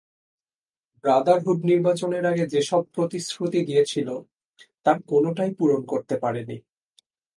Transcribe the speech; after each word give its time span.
Brotherhood 1.03 1.59
নির্বাচনের 1.63 2.23
আগে 2.25 2.45
যেসব 2.47 2.81
প্রতিশ্রুতি 2.95 3.59
দিয়েছিল, 3.65 4.07
তার 4.85 4.97
কোনোটাই 5.07 5.51
পূরণ 5.59 5.81
করতে 5.85 6.15
পারেনি। 6.19 6.57